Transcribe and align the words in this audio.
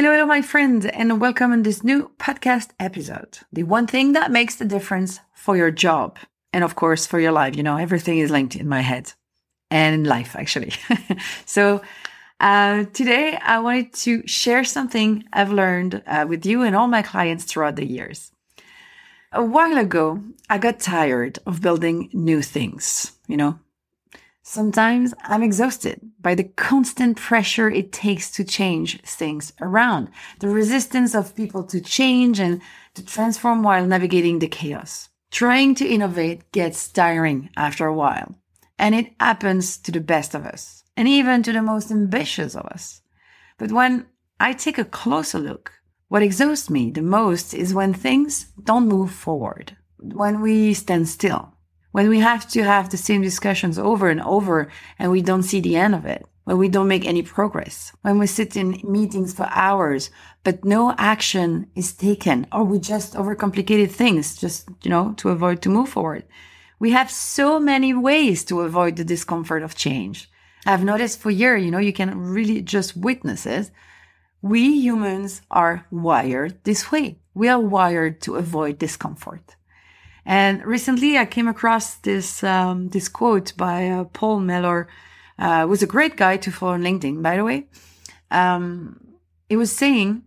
Hello, 0.00 0.12
hello, 0.12 0.24
my 0.24 0.40
friend, 0.40 0.86
and 0.86 1.20
welcome 1.20 1.52
in 1.52 1.62
this 1.62 1.84
new 1.84 2.10
podcast 2.16 2.70
episode. 2.80 3.40
The 3.52 3.64
one 3.64 3.86
thing 3.86 4.14
that 4.14 4.30
makes 4.30 4.56
the 4.56 4.64
difference 4.64 5.20
for 5.34 5.58
your 5.58 5.70
job 5.70 6.18
and, 6.54 6.64
of 6.64 6.74
course, 6.74 7.06
for 7.06 7.20
your 7.20 7.32
life. 7.32 7.54
You 7.54 7.62
know, 7.62 7.76
everything 7.76 8.16
is 8.16 8.30
linked 8.30 8.56
in 8.56 8.66
my 8.66 8.80
head 8.80 9.12
and 9.70 9.94
in 9.94 10.04
life, 10.04 10.34
actually. 10.36 10.72
so, 11.44 11.82
uh, 12.40 12.84
today 12.94 13.38
I 13.42 13.58
wanted 13.58 13.92
to 14.06 14.26
share 14.26 14.64
something 14.64 15.24
I've 15.34 15.52
learned 15.52 16.02
uh, 16.06 16.24
with 16.26 16.46
you 16.46 16.62
and 16.62 16.74
all 16.74 16.88
my 16.88 17.02
clients 17.02 17.44
throughout 17.44 17.76
the 17.76 17.84
years. 17.84 18.32
A 19.32 19.44
while 19.44 19.76
ago, 19.76 20.24
I 20.48 20.56
got 20.56 20.80
tired 20.80 21.40
of 21.44 21.60
building 21.60 22.08
new 22.14 22.40
things, 22.40 23.12
you 23.28 23.36
know, 23.36 23.58
Sometimes 24.52 25.14
I'm 25.22 25.44
exhausted 25.44 26.00
by 26.20 26.34
the 26.34 26.42
constant 26.42 27.16
pressure 27.16 27.70
it 27.70 27.92
takes 27.92 28.32
to 28.32 28.42
change 28.42 29.00
things 29.02 29.52
around, 29.60 30.08
the 30.40 30.48
resistance 30.48 31.14
of 31.14 31.36
people 31.36 31.62
to 31.68 31.80
change 31.80 32.40
and 32.40 32.60
to 32.94 33.04
transform 33.06 33.62
while 33.62 33.86
navigating 33.86 34.40
the 34.40 34.48
chaos. 34.48 35.08
Trying 35.30 35.76
to 35.76 35.86
innovate 35.86 36.50
gets 36.50 36.88
tiring 36.88 37.50
after 37.56 37.86
a 37.86 37.94
while, 37.94 38.34
and 38.76 38.92
it 38.92 39.12
happens 39.20 39.76
to 39.76 39.92
the 39.92 40.00
best 40.00 40.34
of 40.34 40.44
us, 40.44 40.82
and 40.96 41.06
even 41.06 41.44
to 41.44 41.52
the 41.52 41.62
most 41.62 41.92
ambitious 41.92 42.56
of 42.56 42.66
us. 42.66 43.02
But 43.56 43.70
when 43.70 44.06
I 44.40 44.54
take 44.54 44.78
a 44.78 44.84
closer 44.84 45.38
look, 45.38 45.74
what 46.08 46.24
exhausts 46.24 46.68
me 46.68 46.90
the 46.90 47.02
most 47.02 47.54
is 47.54 47.72
when 47.72 47.94
things 47.94 48.46
don't 48.64 48.88
move 48.88 49.12
forward, 49.12 49.76
when 49.98 50.40
we 50.40 50.74
stand 50.74 51.08
still, 51.08 51.54
when 51.92 52.08
we 52.08 52.20
have 52.20 52.48
to 52.50 52.62
have 52.62 52.90
the 52.90 52.96
same 52.96 53.22
discussions 53.22 53.78
over 53.78 54.08
and 54.08 54.20
over 54.22 54.68
and 54.98 55.10
we 55.10 55.22
don't 55.22 55.42
see 55.42 55.60
the 55.60 55.76
end 55.76 55.94
of 55.94 56.04
it, 56.04 56.24
when 56.44 56.58
we 56.58 56.68
don't 56.68 56.88
make 56.88 57.06
any 57.06 57.22
progress, 57.22 57.92
when 58.02 58.18
we 58.18 58.26
sit 58.26 58.56
in 58.56 58.80
meetings 58.84 59.32
for 59.32 59.46
hours, 59.50 60.10
but 60.42 60.64
no 60.64 60.94
action 60.98 61.68
is 61.74 61.92
taken, 61.92 62.46
or 62.52 62.64
we 62.64 62.78
just 62.78 63.14
overcomplicated 63.14 63.90
things 63.90 64.36
just, 64.36 64.68
you 64.82 64.90
know, 64.90 65.12
to 65.16 65.28
avoid 65.28 65.62
to 65.62 65.68
move 65.68 65.88
forward. 65.88 66.24
We 66.78 66.90
have 66.92 67.10
so 67.10 67.60
many 67.60 67.92
ways 67.92 68.44
to 68.46 68.62
avoid 68.62 68.96
the 68.96 69.04
discomfort 69.04 69.62
of 69.62 69.74
change. 69.74 70.30
I've 70.66 70.84
noticed 70.84 71.20
for 71.20 71.30
years, 71.30 71.62
you 71.62 71.70
know, 71.70 71.78
you 71.78 71.92
can 71.92 72.18
really 72.18 72.62
just 72.62 72.96
witness 72.96 73.46
it. 73.46 73.70
We 74.42 74.80
humans 74.80 75.42
are 75.50 75.86
wired 75.90 76.64
this 76.64 76.90
way. 76.90 77.18
We 77.34 77.48
are 77.48 77.60
wired 77.60 78.20
to 78.22 78.36
avoid 78.36 78.78
discomfort. 78.78 79.56
And 80.24 80.64
recently, 80.64 81.16
I 81.16 81.24
came 81.24 81.48
across 81.48 81.94
this 81.96 82.44
um, 82.44 82.88
this 82.88 83.08
quote 83.08 83.56
by 83.56 83.88
uh, 83.88 84.04
Paul 84.04 84.40
Mellor, 84.40 84.88
uh, 85.38 85.66
was 85.68 85.82
a 85.82 85.86
great 85.86 86.16
guy 86.16 86.36
to 86.38 86.52
follow 86.52 86.74
on 86.74 86.82
LinkedIn, 86.82 87.22
by 87.22 87.36
the 87.36 87.44
way. 87.44 87.66
Um, 88.30 89.00
it 89.48 89.56
was 89.56 89.72
saying, 89.72 90.22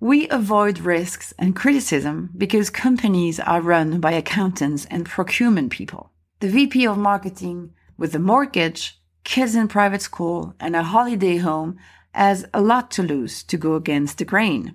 "We 0.00 0.28
avoid 0.28 0.80
risks 0.80 1.32
and 1.38 1.54
criticism 1.56 2.30
because 2.36 2.70
companies 2.70 3.40
are 3.40 3.60
run 3.60 4.00
by 4.00 4.12
accountants 4.12 4.86
and 4.86 5.06
procurement 5.06 5.70
people. 5.70 6.10
The 6.40 6.48
VP 6.48 6.86
of 6.86 6.98
marketing 6.98 7.72
with 7.96 8.14
a 8.14 8.18
mortgage, 8.18 9.00
kids 9.24 9.54
in 9.54 9.68
private 9.68 10.02
school, 10.02 10.54
and 10.60 10.74
a 10.74 10.82
holiday 10.82 11.38
home 11.38 11.78
has 12.12 12.44
a 12.52 12.60
lot 12.60 12.90
to 12.92 13.02
lose 13.02 13.42
to 13.44 13.56
go 13.56 13.74
against 13.74 14.18
the 14.18 14.24
grain." 14.24 14.74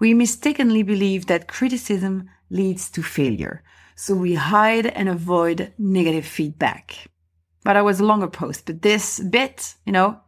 We 0.00 0.14
mistakenly 0.14 0.82
believe 0.82 1.26
that 1.26 1.46
criticism 1.46 2.30
leads 2.48 2.90
to 2.92 3.02
failure 3.02 3.62
so 4.00 4.14
we 4.14 4.32
hide 4.32 4.86
and 4.86 5.10
avoid 5.10 5.74
negative 5.76 6.24
feedback. 6.24 7.10
But 7.64 7.76
I 7.76 7.82
was 7.82 8.00
a 8.00 8.04
longer 8.04 8.28
post, 8.28 8.64
but 8.64 8.80
this 8.80 9.20
bit, 9.20 9.74
you 9.84 9.92
know, 9.92 10.18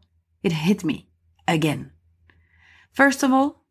it 0.43 0.53
hit 0.53 0.85
me 0.85 1.09
again. 1.49 1.91
First 2.93 3.23
of 3.23 3.33
all, 3.33 3.65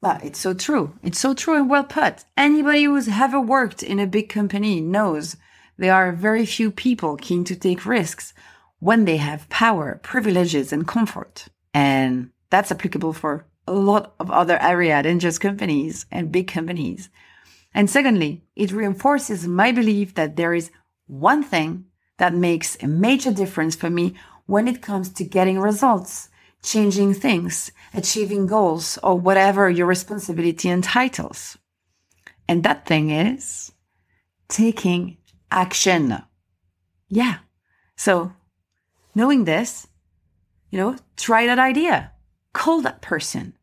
well, 0.00 0.18
it's 0.24 0.40
so 0.40 0.52
true. 0.52 0.98
It's 1.04 1.20
so 1.20 1.32
true 1.32 1.54
and 1.54 1.70
well 1.70 1.84
put. 1.84 2.24
Anybody 2.36 2.82
who's 2.84 3.06
ever 3.08 3.40
worked 3.40 3.84
in 3.84 4.00
a 4.00 4.06
big 4.08 4.28
company 4.28 4.80
knows 4.80 5.36
there 5.78 5.94
are 5.94 6.10
very 6.10 6.44
few 6.44 6.72
people 6.72 7.16
keen 7.16 7.44
to 7.44 7.54
take 7.54 7.86
risks 7.86 8.34
when 8.80 9.04
they 9.04 9.18
have 9.18 9.48
power, 9.48 10.00
privileges, 10.02 10.72
and 10.72 10.88
comfort. 10.88 11.46
And 11.72 12.30
that's 12.50 12.72
applicable 12.72 13.12
for 13.12 13.46
a 13.68 13.74
lot 13.74 14.16
of 14.18 14.28
other 14.28 14.60
areas 14.60 15.04
than 15.04 15.20
just 15.20 15.40
companies 15.40 16.04
and 16.10 16.32
big 16.32 16.48
companies. 16.48 17.10
And 17.76 17.90
secondly, 17.90 18.42
it 18.56 18.72
reinforces 18.72 19.46
my 19.46 19.70
belief 19.70 20.14
that 20.14 20.36
there 20.36 20.54
is 20.54 20.70
one 21.06 21.42
thing 21.44 21.84
that 22.16 22.32
makes 22.32 22.76
a 22.82 22.86
major 22.86 23.30
difference 23.30 23.76
for 23.76 23.90
me 23.90 24.14
when 24.46 24.66
it 24.66 24.80
comes 24.80 25.10
to 25.10 25.24
getting 25.24 25.60
results, 25.60 26.30
changing 26.62 27.12
things, 27.12 27.70
achieving 27.92 28.46
goals, 28.46 28.98
or 29.02 29.20
whatever 29.20 29.68
your 29.68 29.86
responsibility 29.86 30.70
entitles. 30.70 31.58
And 32.48 32.64
that 32.64 32.86
thing 32.86 33.10
is 33.10 33.72
taking 34.48 35.18
action. 35.50 36.22
Yeah. 37.08 37.36
So 37.96 38.32
knowing 39.14 39.44
this, 39.44 39.86
You 40.70 40.78
know, 40.82 40.96
try 41.16 41.46
that 41.46 41.58
idea. 41.58 42.12
Call 42.52 42.82
that 42.82 43.00
person. 43.00 43.54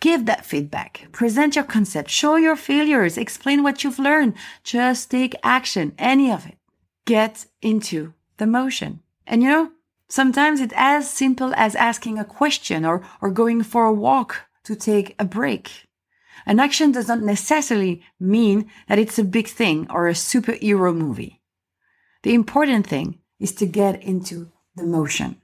Give 0.00 0.24
that 0.26 0.46
feedback. 0.46 1.08
Present 1.12 1.56
your 1.56 1.64
concept. 1.64 2.08
Show 2.08 2.36
your 2.36 2.56
failures. 2.56 3.18
Explain 3.18 3.62
what 3.62 3.84
you've 3.84 3.98
learned. 3.98 4.34
Just 4.64 5.10
take 5.10 5.36
action. 5.42 5.92
Any 5.98 6.32
of 6.32 6.46
it. 6.46 6.56
Get 7.04 7.46
into 7.60 8.14
the 8.38 8.46
motion. 8.46 9.00
And 9.26 9.42
you 9.42 9.50
know, 9.50 9.72
sometimes 10.08 10.60
it's 10.60 10.74
as 10.74 11.08
simple 11.10 11.52
as 11.54 11.74
asking 11.74 12.18
a 12.18 12.24
question 12.24 12.86
or, 12.86 13.02
or 13.20 13.30
going 13.30 13.62
for 13.62 13.84
a 13.84 13.92
walk 13.92 14.46
to 14.64 14.74
take 14.74 15.14
a 15.18 15.24
break. 15.24 15.86
An 16.46 16.58
action 16.58 16.92
does 16.92 17.08
not 17.08 17.20
necessarily 17.20 18.02
mean 18.18 18.70
that 18.88 18.98
it's 18.98 19.18
a 19.18 19.24
big 19.24 19.48
thing 19.48 19.86
or 19.90 20.08
a 20.08 20.12
superhero 20.12 20.96
movie. 20.96 21.42
The 22.22 22.34
important 22.34 22.86
thing 22.86 23.18
is 23.38 23.52
to 23.56 23.66
get 23.66 24.02
into 24.02 24.50
the 24.76 24.84
motion. 24.84 25.40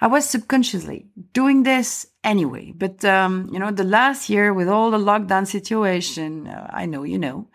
I 0.00 0.06
was 0.08 0.28
subconsciously 0.28 1.06
doing 1.32 1.62
this 1.62 2.06
anyway, 2.22 2.72
but 2.74 3.04
um, 3.04 3.48
you 3.52 3.58
know, 3.58 3.70
the 3.70 3.84
last 3.84 4.28
year 4.28 4.52
with 4.52 4.68
all 4.68 4.90
the 4.90 4.98
lockdown 4.98 5.46
situation, 5.46 6.46
uh, 6.46 6.70
I 6.72 6.86
know 6.86 7.02
you 7.02 7.18
know, 7.18 7.48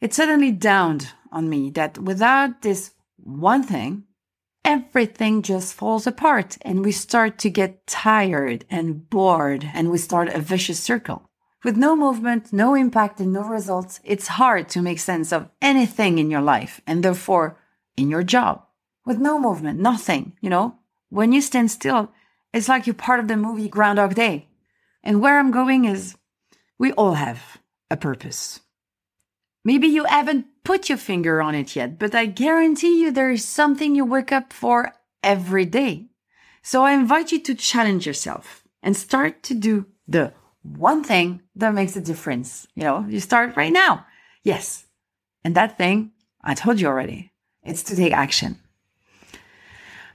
it 0.00 0.14
suddenly 0.14 0.52
dawned 0.52 1.12
on 1.30 1.48
me 1.48 1.70
that 1.70 1.98
without 1.98 2.62
this 2.62 2.92
one 3.16 3.62
thing, 3.62 4.04
everything 4.64 5.42
just 5.42 5.74
falls 5.74 6.06
apart 6.06 6.56
and 6.62 6.84
we 6.84 6.92
start 6.92 7.38
to 7.38 7.50
get 7.50 7.86
tired 7.86 8.64
and 8.70 9.08
bored 9.10 9.70
and 9.74 9.90
we 9.90 9.98
start 9.98 10.28
a 10.28 10.40
vicious 10.40 10.80
circle. 10.80 11.28
With 11.64 11.78
no 11.78 11.96
movement, 11.96 12.52
no 12.52 12.74
impact, 12.74 13.20
and 13.20 13.32
no 13.32 13.42
results, 13.42 13.98
it's 14.04 14.28
hard 14.28 14.68
to 14.70 14.82
make 14.82 14.98
sense 14.98 15.32
of 15.32 15.48
anything 15.62 16.18
in 16.18 16.30
your 16.30 16.42
life 16.42 16.82
and 16.86 17.02
therefore 17.02 17.58
in 17.96 18.10
your 18.10 18.22
job. 18.22 18.62
With 19.06 19.18
no 19.18 19.40
movement, 19.40 19.80
nothing, 19.80 20.34
you 20.42 20.50
know, 20.50 20.76
when 21.14 21.32
you 21.32 21.40
stand 21.40 21.70
still, 21.70 22.10
it's 22.52 22.68
like 22.68 22.88
you're 22.88 22.94
part 22.94 23.20
of 23.20 23.28
the 23.28 23.36
movie 23.36 23.68
Groundhog 23.68 24.16
Day. 24.16 24.48
And 25.04 25.20
where 25.20 25.38
I'm 25.38 25.52
going 25.52 25.84
is 25.84 26.16
we 26.76 26.90
all 26.92 27.14
have 27.14 27.58
a 27.88 27.96
purpose. 27.96 28.58
Maybe 29.64 29.86
you 29.86 30.04
haven't 30.04 30.46
put 30.64 30.88
your 30.88 30.98
finger 30.98 31.40
on 31.40 31.54
it 31.54 31.76
yet, 31.76 32.00
but 32.00 32.16
I 32.16 32.26
guarantee 32.26 33.00
you 33.00 33.12
there 33.12 33.30
is 33.30 33.44
something 33.44 33.94
you 33.94 34.04
wake 34.04 34.32
up 34.32 34.52
for 34.52 34.92
every 35.22 35.64
day. 35.64 36.08
So 36.62 36.82
I 36.82 36.94
invite 36.94 37.30
you 37.30 37.40
to 37.42 37.54
challenge 37.54 38.08
yourself 38.08 38.64
and 38.82 38.96
start 38.96 39.44
to 39.44 39.54
do 39.54 39.86
the 40.08 40.32
one 40.62 41.04
thing 41.04 41.42
that 41.54 41.74
makes 41.74 41.94
a 41.94 42.00
difference. 42.00 42.66
You 42.74 42.82
know, 42.82 43.06
you 43.08 43.20
start 43.20 43.56
right 43.56 43.72
now. 43.72 44.04
Yes. 44.42 44.84
And 45.44 45.54
that 45.54 45.78
thing, 45.78 46.10
I 46.42 46.54
told 46.54 46.80
you 46.80 46.88
already, 46.88 47.30
it's 47.62 47.84
to 47.84 47.94
take 47.94 48.12
action. 48.12 48.58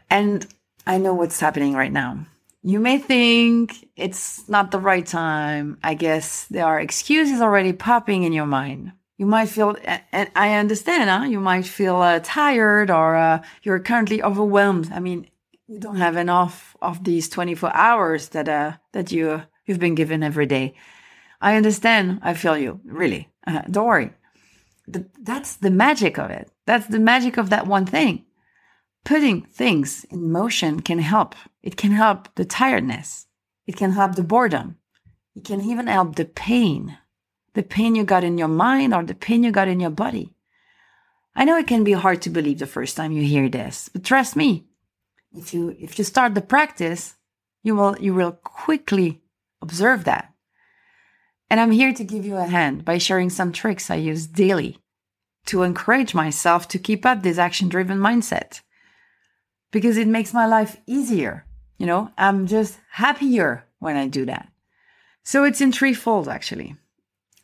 And 0.09 0.45
I 0.85 0.97
know 0.97 1.13
what's 1.13 1.39
happening 1.39 1.73
right 1.73 1.91
now. 1.91 2.25
You 2.61 2.79
may 2.79 2.97
think 2.97 3.87
it's 3.95 4.47
not 4.49 4.71
the 4.71 4.79
right 4.79 5.05
time. 5.05 5.77
I 5.83 5.93
guess 5.93 6.45
there 6.45 6.65
are 6.65 6.79
excuses 6.79 7.41
already 7.41 7.73
popping 7.73 8.23
in 8.23 8.33
your 8.33 8.45
mind. 8.45 8.91
You 9.17 9.25
might 9.25 9.49
feel, 9.49 9.75
and 10.11 10.29
I 10.35 10.55
understand, 10.55 11.09
huh? 11.09 11.27
you 11.27 11.39
might 11.39 11.65
feel 11.65 11.97
uh, 11.97 12.19
tired 12.23 12.89
or 12.89 13.15
uh, 13.15 13.41
you're 13.63 13.79
currently 13.79 14.23
overwhelmed. 14.23 14.89
I 14.93 14.99
mean, 14.99 15.27
you 15.67 15.79
don't 15.79 15.97
have 15.97 16.17
enough 16.17 16.75
of 16.81 17.03
these 17.03 17.29
24 17.29 17.75
hours 17.75 18.29
that 18.29 18.49
uh, 18.49 18.73
that 18.91 19.11
you 19.11 19.43
you've 19.65 19.79
been 19.79 19.95
given 19.95 20.23
every 20.23 20.45
day. 20.45 20.73
I 21.41 21.55
understand. 21.55 22.19
I 22.23 22.33
feel 22.33 22.57
you. 22.57 22.81
Really. 22.83 23.29
Uh, 23.45 23.61
don't 23.69 23.85
worry. 23.85 24.11
that's 25.21 25.57
the 25.57 25.71
magic 25.71 26.17
of 26.17 26.31
it. 26.31 26.49
That's 26.65 26.87
the 26.87 26.99
magic 26.99 27.37
of 27.37 27.49
that 27.51 27.67
one 27.67 27.85
thing. 27.85 28.25
Putting 29.05 29.41
things 29.43 30.05
in 30.11 30.31
motion 30.31 30.81
can 30.81 30.99
help. 30.99 31.35
It 31.63 31.77
can 31.77 31.91
help 31.91 32.33
the 32.35 32.45
tiredness. 32.45 33.27
It 33.65 33.75
can 33.75 33.91
help 33.91 34.15
the 34.15 34.23
boredom. 34.23 34.77
It 35.35 35.45
can 35.45 35.61
even 35.61 35.87
help 35.87 36.15
the 36.15 36.25
pain, 36.25 36.97
the 37.53 37.63
pain 37.63 37.95
you 37.95 38.03
got 38.03 38.23
in 38.23 38.37
your 38.37 38.47
mind 38.47 38.93
or 38.93 39.03
the 39.03 39.15
pain 39.15 39.43
you 39.43 39.51
got 39.51 39.67
in 39.67 39.79
your 39.79 39.89
body. 39.89 40.35
I 41.35 41.45
know 41.45 41.57
it 41.57 41.67
can 41.67 41.83
be 41.83 41.93
hard 41.93 42.21
to 42.23 42.29
believe 42.29 42.59
the 42.59 42.67
first 42.67 42.97
time 42.97 43.11
you 43.11 43.23
hear 43.23 43.47
this, 43.47 43.89
but 43.89 44.03
trust 44.03 44.35
me, 44.35 44.65
if 45.33 45.53
you 45.53 45.75
if 45.79 45.97
you 45.97 46.03
start 46.03 46.33
the 46.33 46.41
practice, 46.41 47.15
you 47.63 47.75
will 47.75 47.95
you 47.99 48.13
will 48.13 48.31
quickly 48.31 49.21
observe 49.61 50.03
that. 50.05 50.33
And 51.49 51.59
I'm 51.59 51.71
here 51.71 51.93
to 51.93 52.03
give 52.03 52.25
you 52.25 52.35
a 52.37 52.45
hand 52.45 52.85
by 52.85 52.97
sharing 52.97 53.29
some 53.29 53.51
tricks 53.51 53.89
I 53.89 53.95
use 53.95 54.27
daily 54.27 54.79
to 55.45 55.63
encourage 55.63 56.13
myself 56.13 56.67
to 56.69 56.79
keep 56.79 57.05
up 57.05 57.23
this 57.23 57.37
action 57.37 57.69
driven 57.69 57.97
mindset 57.97 58.61
because 59.71 59.97
it 59.97 60.07
makes 60.07 60.33
my 60.33 60.45
life 60.45 60.77
easier. 60.87 61.45
You 61.77 61.85
know, 61.85 62.11
I'm 62.17 62.47
just 62.47 62.77
happier 62.91 63.65
when 63.79 63.95
I 63.95 64.07
do 64.07 64.25
that. 64.25 64.49
So 65.23 65.43
it's 65.43 65.61
in 65.61 65.71
threefold 65.71 66.27
actually, 66.27 66.75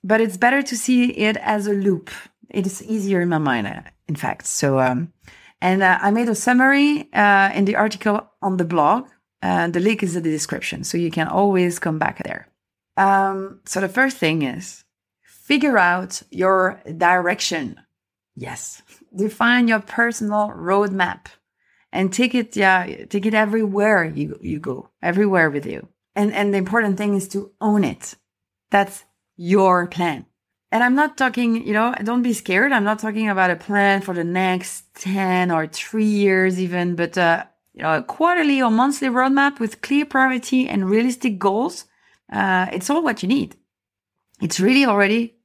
but 0.04 0.22
it's 0.22 0.38
better 0.38 0.62
to 0.62 0.78
see 0.78 1.12
it 1.12 1.38
as 1.38 1.68
a 1.68 1.74
loop. 1.74 2.10
It 2.50 2.66
is 2.66 2.84
easier 2.84 3.22
in 3.22 3.30
my 3.30 3.38
mind, 3.38 3.68
uh, 3.68 3.82
in 4.08 4.16
fact. 4.16 4.46
So, 4.48 4.80
um, 4.80 5.14
and 5.62 5.82
uh, 5.82 5.98
I 6.02 6.12
made 6.12 6.30
a 6.30 6.36
summary 6.36 7.10
uh, 7.14 7.52
in 7.54 7.66
the 7.66 7.76
article 7.76 8.28
on 8.42 8.58
the 8.58 8.66
blog. 8.66 9.08
And 9.42 9.74
the 9.74 9.80
link 9.80 10.02
is 10.02 10.16
in 10.16 10.24
the 10.24 10.32
description, 10.32 10.84
so 10.84 10.98
you 10.98 11.12
can 11.12 11.28
always 11.28 11.78
come 11.78 12.00
back 12.00 12.24
there. 12.24 12.48
Um, 12.98 13.60
so 13.66 13.80
the 13.80 13.90
first 13.90 14.18
thing 14.18 14.42
is 14.42 14.84
figure 15.22 15.78
out 15.78 16.24
your 16.32 16.82
direction. 16.98 17.80
Yes, 18.36 18.82
define 19.16 19.68
your 19.68 19.82
personal 19.82 20.50
roadmap 20.50 21.28
and 21.96 22.12
take 22.12 22.36
it, 22.36 22.56
yeah, 22.56 23.06
take 23.06 23.26
it 23.26 23.34
everywhere 23.34 24.04
you, 24.04 24.38
you 24.42 24.60
go, 24.60 24.90
everywhere 25.02 25.50
with 25.50 25.66
you. 25.66 25.88
And, 26.16 26.34
and 26.34 26.54
the 26.54 26.58
important 26.58 26.98
thing 26.98 27.16
is 27.16 27.28
to 27.30 27.52
own 27.62 27.84
it. 27.84 28.16
That's 28.70 29.06
your 29.38 29.88
plan. 29.88 30.26
And 30.72 30.84
I'm 30.84 30.96
not 30.96 31.18
talking, 31.18 31.66
you 31.66 31.72
know, 31.72 31.96
don't 32.04 32.22
be 32.22 32.34
scared. 32.34 32.74
I'm 32.74 32.84
not 32.84 33.00
talking 33.00 33.30
about 33.30 33.50
a 33.50 33.56
plan 33.56 34.02
for 34.02 34.14
the 34.14 34.26
next 34.26 34.94
10 34.96 35.52
or 35.52 35.68
three 35.68 36.04
years 36.06 36.60
even, 36.60 36.96
but, 36.96 37.18
uh, 37.18 37.46
you 37.74 37.84
know, 37.84 37.98
a 37.98 38.04
quarterly 38.04 38.62
or 38.62 38.72
monthly 38.72 39.08
roadmap 39.08 39.60
with 39.60 39.82
clear 39.82 40.06
priority 40.06 40.68
and 40.68 40.90
realistic 40.90 41.40
goals. 41.40 41.86
Uh, 42.32 42.68
it's 42.74 42.90
all 42.90 43.04
what 43.04 43.24
you 43.24 43.30
need. 43.30 43.56
It's 44.42 44.60
really 44.60 44.86
already 44.86 45.36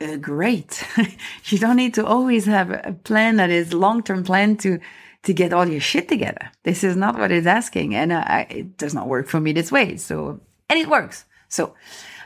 uh, 0.00 0.16
great. 0.16 0.84
you 1.44 1.58
don't 1.58 1.76
need 1.76 1.94
to 1.94 2.04
always 2.04 2.46
have 2.46 2.70
a 2.70 2.96
plan 3.04 3.36
that 3.36 3.50
is 3.50 3.72
long-term 3.72 4.24
plan 4.24 4.56
to 4.56 4.80
to 5.22 5.34
get 5.34 5.52
all 5.52 5.68
your 5.68 5.80
shit 5.80 6.08
together. 6.08 6.50
This 6.64 6.82
is 6.82 6.96
not 6.96 7.18
what 7.18 7.30
it's 7.30 7.46
asking. 7.46 7.94
And 7.94 8.12
uh, 8.12 8.24
I, 8.26 8.46
it 8.50 8.76
does 8.78 8.94
not 8.94 9.08
work 9.08 9.28
for 9.28 9.40
me 9.40 9.52
this 9.52 9.70
way. 9.70 9.96
So, 9.96 10.40
and 10.68 10.78
it 10.78 10.88
works. 10.88 11.24
So, 11.48 11.74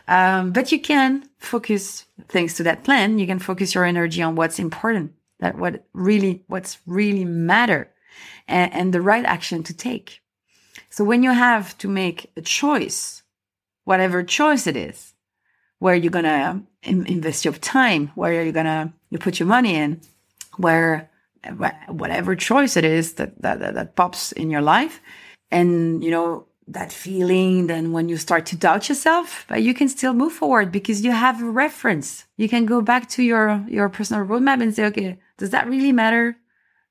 um, 0.06 0.52
but 0.52 0.70
you 0.70 0.80
can 0.80 1.28
focus 1.38 2.04
thanks 2.28 2.54
to 2.54 2.62
that 2.64 2.84
plan. 2.84 3.18
You 3.18 3.26
can 3.26 3.38
focus 3.38 3.74
your 3.74 3.84
energy 3.84 4.22
on 4.22 4.36
what's 4.36 4.58
important, 4.58 5.12
that 5.40 5.56
what 5.58 5.84
really, 5.92 6.44
what's 6.46 6.78
really 6.86 7.24
matter 7.24 7.90
and, 8.46 8.72
and 8.72 8.92
the 8.92 9.00
right 9.00 9.24
action 9.24 9.62
to 9.64 9.74
take. 9.74 10.20
So 10.90 11.04
when 11.04 11.22
you 11.22 11.32
have 11.32 11.76
to 11.78 11.88
make 11.88 12.30
a 12.36 12.42
choice, 12.42 13.22
whatever 13.84 14.22
choice 14.22 14.66
it 14.66 14.76
is, 14.76 15.14
where 15.80 15.94
you're 15.94 16.10
going 16.10 16.24
to 16.24 16.62
invest 16.82 17.44
your 17.44 17.54
time, 17.54 18.12
where 18.14 18.32
you're 18.32 18.52
going 18.52 18.66
to 18.66 18.92
you 19.10 19.18
put 19.18 19.40
your 19.40 19.48
money 19.48 19.74
in, 19.74 20.00
where 20.56 21.10
whatever 21.88 22.36
choice 22.36 22.76
it 22.76 22.84
is 22.84 23.14
that, 23.14 23.40
that, 23.42 23.60
that, 23.60 23.74
that 23.74 23.96
pops 23.96 24.32
in 24.32 24.50
your 24.50 24.62
life. 24.62 25.00
And, 25.50 26.02
you 26.02 26.10
know, 26.10 26.46
that 26.66 26.92
feeling, 26.92 27.66
then 27.66 27.92
when 27.92 28.08
you 28.08 28.16
start 28.16 28.46
to 28.46 28.56
doubt 28.56 28.88
yourself, 28.88 29.44
but 29.48 29.62
you 29.62 29.74
can 29.74 29.88
still 29.88 30.14
move 30.14 30.32
forward 30.32 30.72
because 30.72 31.04
you 31.04 31.12
have 31.12 31.42
a 31.42 31.50
reference. 31.50 32.24
You 32.36 32.48
can 32.48 32.64
go 32.64 32.80
back 32.80 33.08
to 33.10 33.22
your, 33.22 33.64
your 33.68 33.88
personal 33.88 34.26
roadmap 34.26 34.62
and 34.62 34.74
say, 34.74 34.86
okay, 34.86 35.18
does 35.36 35.50
that 35.50 35.68
really 35.68 35.92
matter? 35.92 36.36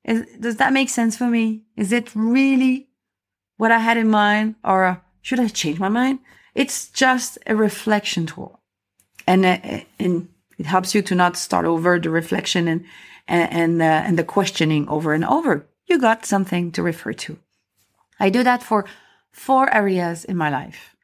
Is, 0.04 0.24
does 0.38 0.56
that 0.56 0.72
make 0.72 0.90
sense 0.90 1.16
for 1.16 1.26
me? 1.26 1.64
Is 1.76 1.90
it 1.92 2.14
really 2.14 2.88
what 3.56 3.72
I 3.72 3.78
had 3.78 3.96
in 3.96 4.10
mind? 4.10 4.54
Or 4.64 5.02
should 5.22 5.40
I 5.40 5.48
change 5.48 5.80
my 5.80 5.88
mind? 5.88 6.20
It's 6.54 6.88
just 6.88 7.38
a 7.46 7.56
reflection 7.56 8.26
tool. 8.26 8.60
And, 9.26 9.44
uh, 9.44 9.58
and 9.98 10.28
it 10.58 10.66
helps 10.66 10.94
you 10.94 11.02
to 11.02 11.14
not 11.14 11.36
start 11.36 11.64
over 11.64 11.98
the 11.98 12.10
reflection 12.10 12.68
and, 12.68 12.84
and 13.26 13.52
and, 13.52 13.82
uh, 13.82 14.06
and 14.06 14.18
the 14.18 14.24
questioning 14.24 14.88
over 14.88 15.12
and 15.12 15.24
over. 15.24 15.66
You 15.86 15.98
got 15.98 16.26
something 16.26 16.72
to 16.72 16.82
refer 16.82 17.12
to. 17.12 17.38
I 18.18 18.30
do 18.30 18.42
that 18.42 18.62
for 18.62 18.86
four 19.32 19.72
areas 19.74 20.24
in 20.24 20.36
my 20.36 20.50
life: 20.50 20.96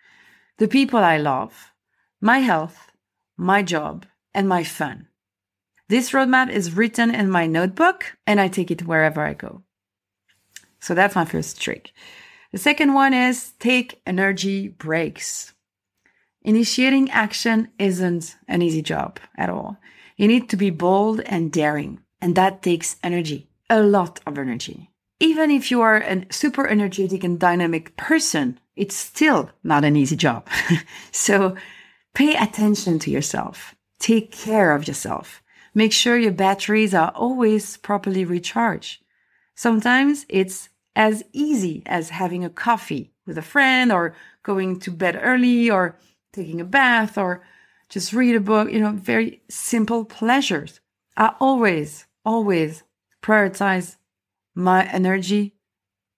the 0.59 0.69
people 0.69 1.01
I 1.01 1.19
love, 1.19 1.73
my 2.21 2.39
health, 2.39 2.93
my 3.37 3.63
job, 3.63 4.07
and 4.35 4.49
my 4.49 4.65
fun. 4.65 5.09
This 5.89 6.13
roadmap 6.13 6.51
is 6.51 6.77
written 6.77 7.13
in 7.13 7.31
my 7.31 7.47
notebook, 7.47 8.17
and 8.27 8.41
I 8.41 8.49
take 8.49 8.71
it 8.71 8.87
wherever 8.87 9.23
I 9.23 9.35
go. 9.35 9.63
So 10.79 10.95
that's 10.95 11.17
my 11.17 11.25
first 11.25 11.61
trick. 11.61 11.93
The 12.53 12.59
second 12.59 12.95
one 12.95 13.13
is 13.13 13.53
take 13.59 14.01
energy 14.07 14.69
breaks. 14.69 15.53
Initiating 16.43 17.11
action 17.11 17.69
isn't 17.79 18.37
an 18.49 18.63
easy 18.63 18.83
job 18.83 19.21
at 19.37 19.51
all. 19.51 19.77
You 20.17 20.27
need 20.27 20.49
to 20.51 20.57
be 20.57 20.71
bold 20.71 21.21
and 21.21 21.53
daring. 21.53 22.01
And 22.21 22.35
that 22.37 22.63
takes 22.63 22.97
energy, 23.03 23.49
a 23.69 23.81
lot 23.83 24.21
of 24.27 24.39
energy. 24.39 24.91
even 25.21 25.51
if 25.51 25.71
you 25.71 25.83
are 25.83 25.99
a 25.99 26.25
super 26.31 26.67
energetic 26.67 27.23
and 27.23 27.39
dynamic 27.39 27.95
person, 27.97 28.59
it's 28.75 28.97
still 28.97 29.51
not 29.63 29.85
an 29.85 29.95
easy 29.95 30.17
job. 30.17 30.49
so 31.13 31.55
pay 32.15 32.35
attention 32.35 32.99
to 33.01 33.11
yourself. 33.11 33.75
Take 33.99 34.33
care 34.33 34.75
of 34.75 34.89
yourself. 34.89 35.43
Make 35.75 35.93
sure 35.93 36.17
your 36.17 36.33
batteries 36.33 36.95
are 36.95 37.13
always 37.15 37.77
properly 37.77 38.25
recharged. 38.25 39.03
Sometimes 39.55 40.25
it's 40.29 40.71
as 40.97 41.23
easy 41.33 41.83
as 41.87 42.09
having 42.11 42.43
a 42.45 42.51
coffee 42.51 43.13
with 43.27 43.39
a 43.39 43.43
friend 43.43 43.93
or 43.93 44.17
going 44.43 44.81
to 44.81 44.91
bed 44.91 45.19
early 45.21 45.71
or 45.71 45.99
taking 46.33 46.61
a 46.61 46.65
bath 46.65 47.19
or 47.19 47.43
just 47.91 48.13
read 48.13 48.35
a 48.35 48.41
book, 48.41 48.73
you 48.73 48.81
know, 48.81 48.93
very 48.93 49.43
simple 49.49 50.05
pleasures. 50.05 50.81
are 51.17 51.37
always, 51.41 52.07
always 52.25 52.83
prioritize 53.23 53.97
my 54.55 54.85
energy 54.87 55.55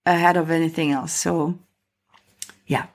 ahead 0.05 0.37
of 0.37 0.51
anything 0.51 0.91
else. 0.91 1.13
So, 1.13 1.59
yeah, 2.67 2.87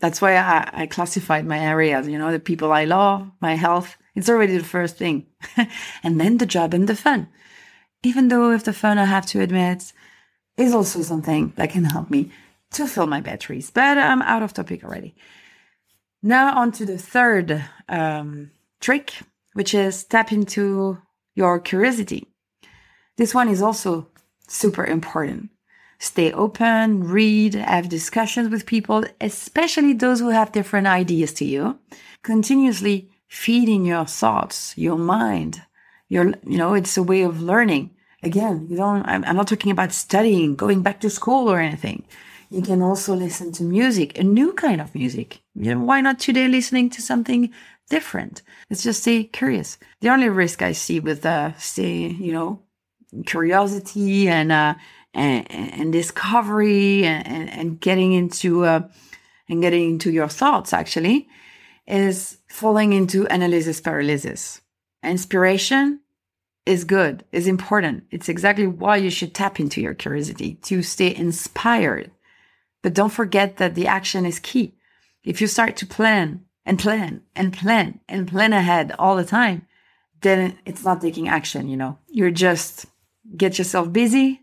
that's 0.00 0.20
why 0.20 0.36
I, 0.36 0.70
I 0.72 0.86
classified 0.86 1.46
my 1.46 1.58
areas, 1.58 2.08
you 2.08 2.18
know, 2.18 2.32
the 2.32 2.40
people 2.40 2.72
I 2.72 2.84
love, 2.84 3.30
my 3.40 3.54
health. 3.54 3.96
It's 4.14 4.28
already 4.28 4.56
the 4.56 4.64
first 4.64 4.96
thing. 4.96 5.26
and 6.02 6.20
then 6.20 6.38
the 6.38 6.46
job 6.46 6.74
and 6.74 6.88
the 6.88 6.96
fun. 6.96 7.28
Even 8.02 8.28
though 8.28 8.50
if 8.52 8.64
the 8.64 8.72
fun, 8.72 8.98
I 8.98 9.06
have 9.06 9.26
to 9.26 9.40
admit, 9.40 9.92
is 10.56 10.74
also 10.74 11.02
something 11.02 11.52
that 11.56 11.70
can 11.70 11.84
help 11.84 12.10
me 12.10 12.30
to 12.72 12.86
fill 12.86 13.06
my 13.06 13.20
batteries. 13.20 13.70
But 13.70 13.98
I'm 13.98 14.22
out 14.22 14.42
of 14.42 14.52
topic 14.52 14.84
already. 14.84 15.14
Now, 16.22 16.56
on 16.58 16.72
to 16.72 16.86
the 16.86 16.98
third 16.98 17.64
um, 17.88 18.50
trick, 18.80 19.14
which 19.54 19.74
is 19.74 20.04
tap 20.04 20.32
into 20.32 20.98
your 21.34 21.60
curiosity. 21.60 22.33
This 23.16 23.34
one 23.34 23.48
is 23.48 23.62
also 23.62 24.08
super 24.48 24.84
important. 24.84 25.50
Stay 25.98 26.32
open, 26.32 27.04
read, 27.04 27.54
have 27.54 27.88
discussions 27.88 28.50
with 28.50 28.66
people, 28.66 29.04
especially 29.20 29.92
those 29.92 30.20
who 30.20 30.30
have 30.30 30.52
different 30.52 30.86
ideas 30.86 31.32
to 31.34 31.44
you. 31.44 31.78
Continuously 32.22 33.10
feeding 33.28 33.86
your 33.86 34.04
thoughts, 34.04 34.76
your 34.76 34.98
mind. 34.98 35.62
Your, 36.08 36.34
you 36.46 36.58
know, 36.58 36.74
it's 36.74 36.96
a 36.96 37.02
way 37.02 37.22
of 37.22 37.40
learning. 37.40 37.90
Again, 38.22 38.66
you 38.68 38.76
don't, 38.76 39.06
I'm, 39.06 39.24
I'm 39.24 39.36
not 39.36 39.48
talking 39.48 39.70
about 39.70 39.92
studying, 39.92 40.56
going 40.56 40.82
back 40.82 41.00
to 41.00 41.10
school 41.10 41.50
or 41.50 41.60
anything. 41.60 42.04
You 42.50 42.62
can 42.62 42.82
also 42.82 43.14
listen 43.14 43.52
to 43.52 43.64
music, 43.64 44.18
a 44.18 44.22
new 44.22 44.52
kind 44.52 44.80
of 44.80 44.94
music. 44.94 45.40
You 45.54 45.74
know, 45.74 45.80
why 45.80 46.00
not 46.00 46.18
today 46.18 46.48
listening 46.48 46.90
to 46.90 47.02
something 47.02 47.52
different? 47.88 48.42
Let's 48.68 48.82
just 48.82 49.02
stay 49.02 49.24
curious. 49.24 49.78
The 50.00 50.10
only 50.10 50.28
risk 50.28 50.62
I 50.62 50.72
see 50.72 51.00
with 51.00 51.24
uh, 51.24 51.56
stay, 51.58 52.08
you 52.08 52.32
know, 52.32 52.62
curiosity 53.26 54.28
and 54.28 54.52
uh, 54.52 54.74
and, 55.12 55.50
and 55.50 55.92
discovery 55.92 57.04
and, 57.04 57.48
and 57.50 57.80
getting 57.80 58.12
into 58.12 58.64
uh, 58.64 58.88
and 59.48 59.62
getting 59.62 59.90
into 59.90 60.10
your 60.10 60.28
thoughts 60.28 60.72
actually 60.72 61.28
is 61.86 62.38
falling 62.48 62.92
into 62.92 63.26
analysis 63.26 63.80
paralysis. 63.80 64.60
Inspiration 65.02 66.00
is 66.66 66.84
good, 66.84 67.24
is 67.30 67.46
important. 67.46 68.04
It's 68.10 68.28
exactly 68.28 68.66
why 68.66 68.96
you 68.96 69.10
should 69.10 69.34
tap 69.34 69.60
into 69.60 69.80
your 69.80 69.94
curiosity 69.94 70.54
to 70.62 70.82
stay 70.82 71.14
inspired. 71.14 72.10
But 72.82 72.94
don't 72.94 73.12
forget 73.12 73.58
that 73.58 73.74
the 73.74 73.86
action 73.86 74.24
is 74.24 74.38
key. 74.38 74.74
If 75.22 75.40
you 75.40 75.46
start 75.46 75.76
to 75.76 75.86
plan 75.86 76.44
and 76.64 76.78
plan 76.78 77.22
and 77.36 77.52
plan 77.52 78.00
and 78.08 78.28
plan 78.28 78.52
ahead 78.52 78.94
all 78.98 79.16
the 79.16 79.24
time, 79.24 79.66
then 80.22 80.58
it's 80.64 80.84
not 80.84 81.02
taking 81.02 81.28
action, 81.28 81.68
you 81.68 81.76
know. 81.76 81.98
You're 82.08 82.30
just 82.30 82.86
get 83.36 83.58
yourself 83.58 83.92
busy 83.92 84.40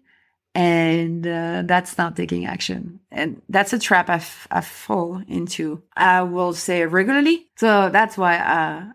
and 0.54 1.26
uh, 1.26 1.64
that's 1.66 1.98
not 1.98 2.16
taking 2.16 2.46
action. 2.46 3.00
And 3.10 3.42
that's 3.48 3.74
a 3.74 3.80
trap 3.80 4.10
I, 4.10 4.16
f- 4.16 4.48
I 4.52 4.62
fall 4.62 5.22
into. 5.28 5.82
I 5.96 6.24
will 6.24 6.54
say 6.54 6.86
regularly. 6.86 7.48
So 7.56 7.90
that's 7.90 8.18
why 8.18 8.38
uh, 8.38 8.92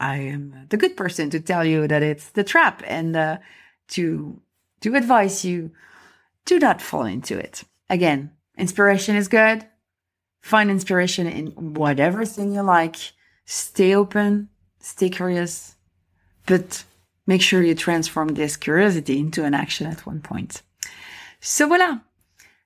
i 0.00 0.16
am 0.16 0.66
the 0.70 0.76
good 0.76 0.96
person 0.96 1.30
to 1.30 1.40
tell 1.40 1.64
you 1.64 1.86
that 1.86 2.02
it's 2.02 2.30
the 2.30 2.44
trap 2.44 2.82
and 2.86 3.16
uh, 3.16 3.38
to 3.88 4.40
to 4.80 4.96
advise 4.96 5.44
you 5.44 5.70
do 6.44 6.58
not 6.58 6.82
fall 6.82 7.04
into 7.04 7.38
it. 7.38 7.64
Again 7.90 8.30
inspiration 8.56 9.16
is 9.16 9.28
good. 9.28 9.66
Find 10.40 10.70
inspiration 10.70 11.26
in 11.26 11.74
whatever 11.74 12.24
thing 12.24 12.52
you 12.52 12.62
like. 12.62 12.96
Stay 13.46 13.94
open 13.94 14.48
stay 14.84 15.08
curious 15.08 15.76
but 16.46 16.84
make 17.26 17.42
sure 17.42 17.62
you 17.62 17.74
transform 17.74 18.28
this 18.28 18.56
curiosity 18.56 19.18
into 19.18 19.44
an 19.44 19.54
action 19.54 19.86
at 19.86 20.06
one 20.06 20.20
point. 20.20 20.62
So 21.40 21.68
voila. 21.68 22.00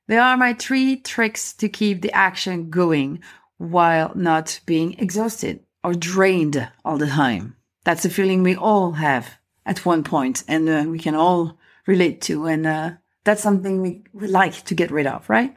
There 0.07 0.23
are 0.23 0.39
my 0.39 0.55
three 0.55 0.97
tricks 0.97 1.53
to 1.55 1.69
keep 1.69 2.01
the 2.01 2.13
action 2.13 2.71
going 2.71 3.21
while 3.59 4.13
not 4.15 4.61
being 4.65 4.95
exhausted 4.99 5.61
or 5.85 5.93
drained 5.93 6.71
all 6.85 6.97
the 6.97 7.07
time. 7.07 7.57
That's 7.85 8.05
a 8.05 8.11
feeling 8.11 8.43
we 8.43 8.57
all 8.57 8.93
have 8.93 9.39
at 9.67 9.85
one 9.85 10.03
point 10.03 10.45
and 10.49 10.69
uh, 10.69 10.85
we 10.89 10.99
can 10.99 11.15
all 11.15 11.59
relate 11.87 12.23
to. 12.23 12.47
And 12.47 12.67
uh, 12.67 12.93
that's 13.25 13.43
something 13.43 13.83
we, 13.83 14.03
we 14.15 14.29
like 14.29 14.65
to 14.65 14.75
get 14.75 14.91
rid 14.91 15.07
of, 15.07 15.29
right? 15.29 15.55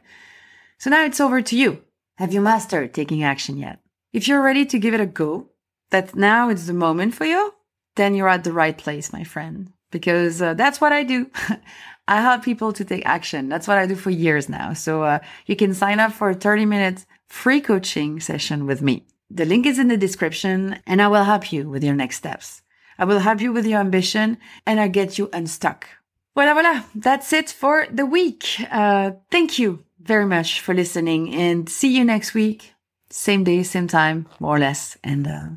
So 0.78 0.90
now 0.90 1.04
it's 1.04 1.20
over 1.20 1.40
to 1.40 1.56
you. 1.56 1.82
Have 2.16 2.32
you 2.32 2.40
mastered 2.40 2.92
taking 2.92 3.22
action 3.22 3.56
yet? 3.56 3.80
If 4.12 4.28
you're 4.28 4.42
ready 4.42 4.66
to 4.66 4.78
give 4.78 4.92
it 4.92 5.00
a 5.00 5.06
go, 5.06 5.48
that 5.90 6.14
now 6.14 6.50
is 6.50 6.66
the 6.66 6.74
moment 6.74 7.14
for 7.14 7.24
you, 7.24 7.54
then 7.96 8.14
you're 8.14 8.28
at 8.28 8.44
the 8.44 8.52
right 8.52 8.76
place, 8.76 9.12
my 9.12 9.24
friend, 9.24 9.72
because 9.90 10.40
uh, 10.40 10.54
that's 10.54 10.80
what 10.80 10.92
I 10.92 11.02
do. 11.02 11.30
I 12.08 12.20
help 12.20 12.42
people 12.42 12.72
to 12.72 12.84
take 12.84 13.06
action. 13.06 13.48
That's 13.48 13.68
what 13.68 13.78
I 13.78 13.86
do 13.86 13.94
for 13.94 14.10
years 14.10 14.48
now. 14.48 14.72
So 14.72 15.04
uh, 15.04 15.18
you 15.46 15.56
can 15.56 15.74
sign 15.74 16.00
up 16.00 16.12
for 16.12 16.30
a 16.30 16.34
30 16.34 16.66
minute 16.66 17.06
free 17.28 17.60
coaching 17.60 18.20
session 18.20 18.66
with 18.66 18.82
me. 18.82 19.06
The 19.30 19.46
link 19.46 19.66
is 19.66 19.78
in 19.78 19.88
the 19.88 19.96
description 19.96 20.80
and 20.86 21.00
I 21.00 21.08
will 21.08 21.24
help 21.24 21.52
you 21.52 21.68
with 21.68 21.82
your 21.84 21.94
next 21.94 22.16
steps. 22.16 22.62
I 22.98 23.04
will 23.04 23.20
help 23.20 23.40
you 23.40 23.52
with 23.52 23.66
your 23.66 23.80
ambition 23.80 24.38
and 24.66 24.80
I'll 24.80 24.88
get 24.88 25.16
you 25.16 25.30
unstuck. 25.32 25.88
Voila, 26.34 26.54
voila. 26.54 26.82
That's 26.94 27.32
it 27.32 27.50
for 27.50 27.86
the 27.90 28.06
week. 28.06 28.44
Uh, 28.70 29.12
thank 29.30 29.58
you 29.58 29.84
very 30.00 30.26
much 30.26 30.60
for 30.60 30.74
listening 30.74 31.34
and 31.34 31.68
see 31.68 31.96
you 31.96 32.04
next 32.04 32.34
week. 32.34 32.74
Same 33.10 33.44
day, 33.44 33.62
same 33.62 33.86
time, 33.86 34.26
more 34.40 34.56
or 34.56 34.58
less. 34.58 34.96
And 35.04 35.26
uh, 35.26 35.48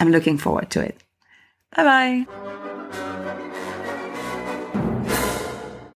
I'm 0.00 0.10
looking 0.10 0.38
forward 0.38 0.70
to 0.70 0.80
it. 0.80 1.01
Bye 1.76 1.84
bye. 1.84 2.26